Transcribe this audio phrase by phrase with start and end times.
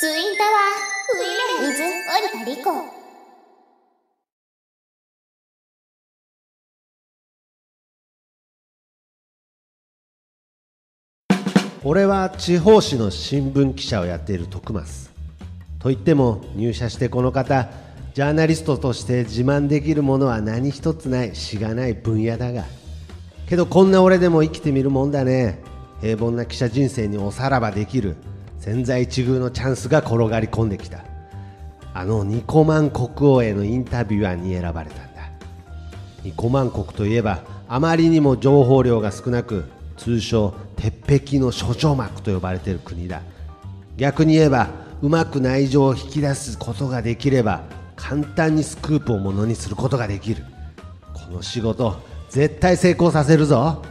[0.00, 1.92] ツインタワーウィメンズ織
[2.38, 2.70] 田理子
[11.84, 15.10] 俺は地方紙の新聞記者をやっている徳増
[15.78, 17.68] といっても入社してこの方
[18.14, 22.64] ジャーナリストとして自慢できるものは何一つないしがない分野だが。
[23.50, 25.58] けどこんな俺でも生きてみるもんだね。
[26.00, 28.16] 平凡な記者人生におさらばできる。
[28.60, 31.02] 千載一遇のチャンスが転がり込んできた。
[31.92, 35.30] あのニコマン国王へのインタビュアーに選ばれたんだ。
[36.22, 39.64] ニコマン国といえばあまりにも情報量が少なく
[39.96, 40.94] 通称鉄
[41.26, 43.22] 壁の諸女膜と呼ばれている国だ。
[43.96, 44.68] 逆に言えば
[45.02, 47.62] うまく内情を引き出すことができれば
[47.96, 50.44] 簡単にスクープをものにすることができる。
[51.14, 51.96] この仕事
[52.28, 53.82] 絶対成功させるぞ。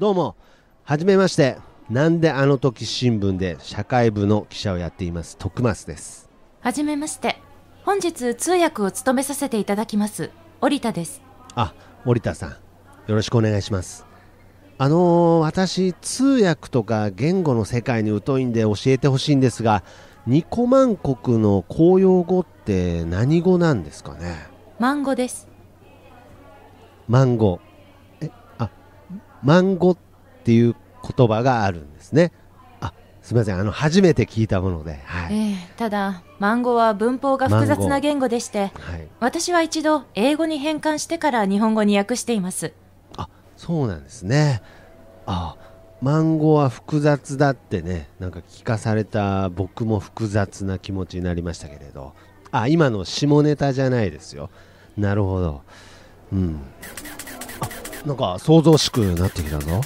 [0.00, 0.34] どうも
[0.84, 1.58] はじめまして
[1.90, 6.30] なんであの時新聞で社会部の記者をやっています徳増です
[6.62, 7.36] はじめまして。
[7.84, 10.30] 本日通訳を務めさせていただきます。
[10.62, 11.20] 織田です。
[11.54, 11.74] あ
[12.06, 12.56] 森田さんよ
[13.08, 14.06] ろしくお願いします
[14.78, 19.82] あのー私通訳とか言語の世界に疎いんで教えてほしいんですが
[20.26, 24.46] ニコマン国の公用語って何語なんですかね？
[24.78, 25.46] マンゴです。
[27.06, 27.60] マンゴ
[29.42, 29.96] マンゴっ
[30.44, 30.74] ていう
[31.16, 32.32] 言葉があるんですね。
[32.80, 33.58] あすみません。
[33.58, 35.00] あの初めて聞いたもので。
[35.04, 42.72] はい、ええただ、マンゴは文法が複雑な言語でして、はい、私は一度英語に変換してから日本語に訳しています。
[43.16, 44.62] あそうなんですね。
[45.26, 45.56] あ
[46.00, 52.14] マンゴは複雑だってねなんか聞かされた僕も複雑な気持ちになりましたけれど。
[52.52, 54.50] あ今の下ネタじゃないですよ。
[54.96, 55.62] なるほど。
[56.32, 56.60] うん。
[56.82, 56.99] あ
[58.06, 59.82] なんか想像しくなってきたぞ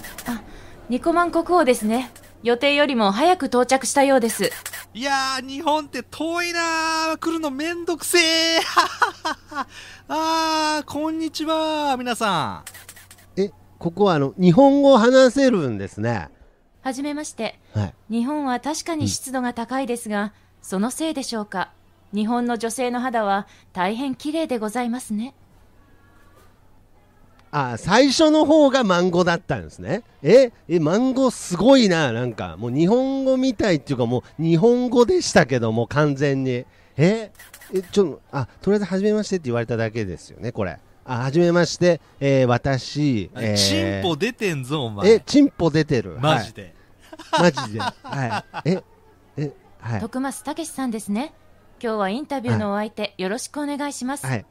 [0.88, 2.10] ニコマン国王ですね。
[2.42, 4.50] 予定よりも早く到着したようです。
[4.92, 7.16] いやー、日本って遠いなー。
[7.16, 8.20] 来るのめんどくせー。
[10.08, 12.62] あー、こんにちは、皆さ
[13.36, 16.28] えここはあの日本語を話せるんですね
[16.82, 17.58] はじめまして。
[17.72, 21.72] はい日本は確かに湿度が高いですが、そのせいでしょうか。
[22.12, 25.34] 日本の女性の肌は大変綺麗でございますね。
[27.56, 36.50] あ最初の方がマンゴだったんですねええマンゴすごいななんかもう日本語みたいっていうかもう日本語でしたけども完全に
[36.96, 37.30] え
[37.72, 43.38] えちょあとりあえず初めましてって言われただけですよねこれあ初めまして、えー私、ん。
[43.38, 45.10] えーチンポ出てんぞ、お前。
[45.10, 46.74] えチンポ出てるマジで。
[47.30, 47.92] はい、マジでは
[48.64, 48.82] いえ
[49.36, 51.34] えはい徳増武さんですね。
[51.78, 54.26] 今日はインタビューのお相手、よろしくお願いします。
[54.26, 54.46] はい。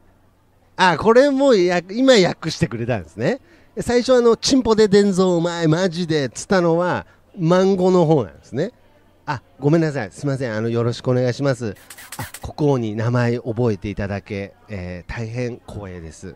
[0.76, 3.40] あ、これもや今訳してくれたんですね。
[3.80, 7.06] 最初あの、チンポで伝蔵お前マジでっつったのは、
[7.38, 8.72] マンゴの方なんですね。
[9.26, 10.12] あ、ごめんなさい。
[10.12, 10.56] すいません。
[10.56, 11.76] あの、よろしくお願いします。
[12.18, 16.36] あ、国王に名前覚えていただけ、えー大変光栄です。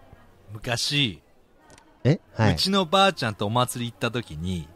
[0.54, 1.22] 昔、
[2.04, 2.20] え？
[2.34, 4.70] はいうちのばあちゃんとお祭り行った時に、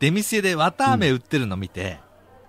[0.00, 2.00] 出店で綿飴売ってるの見て、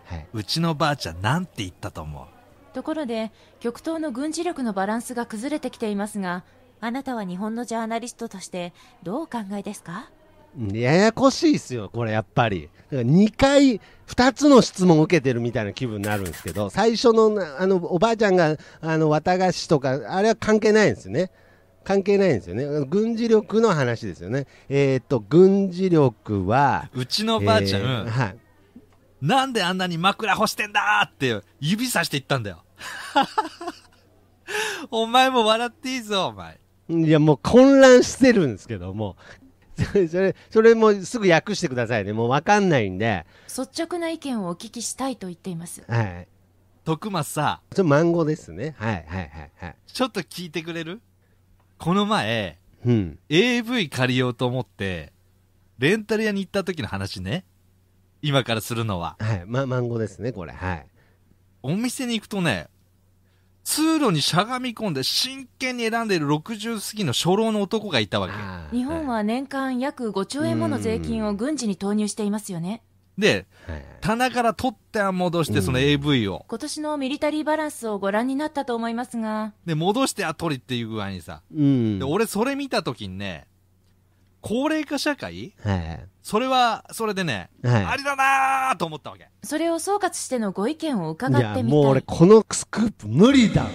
[0.05, 0.27] はい。
[0.33, 2.25] うちのばあちゃんなんて言ったと思う
[2.71, 6.43] ところで、極東の軍事力のバランスが崩れてきていますが、
[6.79, 8.73] あなたは日本のジャーナリストとして
[9.03, 10.09] どうお考えですか？
[10.73, 12.69] ややこしいっすよ、これやっぱり。
[12.91, 21.31] だから2回、2つの質問を受けてるみたいな気分になるんですけど、最初の、あの、おばあちゃんが、あの、綿菓子とか、あれは関係ないんですよね。
[21.85, 22.65] 関係ないんですよね。
[22.89, 24.45] 軍事力の話ですよね。
[24.67, 28.35] えーっと、軍事力は、うちのばあちゃん、えーはい。
[29.21, 32.63] なんであんなに枕干してんだーって指さして言ったんだよ。
[34.89, 36.59] お前も笑っていいぞ、お前。
[36.89, 39.15] いや、もう混乱してるんですけども、
[39.77, 42.13] それ、それ、それもすぐ訳してくださいね。
[42.13, 45.83] もうわかんないんで、率直な意見をお聞きしたいと言っています。
[45.87, 46.27] はい。
[46.83, 48.75] 徳松さ、それマンゴですね。
[48.77, 49.75] はい、はい、はい、はい。
[49.85, 51.01] ちょっと聞いてくれる？
[51.77, 53.19] この前、うん。
[53.29, 55.13] AV 借りようと思って、
[55.77, 57.45] レンタル屋に行った時の話ね。
[58.21, 59.15] 今からするのは。
[59.19, 59.43] はい。
[59.45, 60.51] ま、マンゴですね、これ。
[60.51, 60.87] はい。
[61.63, 62.67] お店に行くとね、
[63.63, 68.27] 通路にしゃがみ込んで真剣に選んでいる60過ぎの初老の男がいたわ
[68.71, 68.75] け。
[68.75, 72.81] 日本は年間約5兆円もの税金を軍事に投入していますよね。
[73.17, 76.43] で、はい棚から取っては戻してうんその AV を。
[76.47, 81.43] 今年のミリタリーバランスをご覧になったと思いますが、で、戻しては取りっていう具合にさ。
[81.55, 83.45] うんで、俺それ見た時にね、
[84.41, 85.53] 高齢化社会？
[85.63, 86.05] はい。
[86.23, 89.27] それは、それでね、はいありだなーと思ったわけ。
[89.43, 93.69] それを総括してのご意見を伺ってみたいもう俺このスクープ無理だわ。